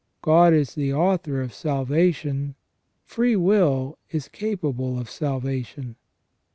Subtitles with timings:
[0.23, 2.55] God is the author of salvation:
[3.03, 5.95] free will is capable of salvation.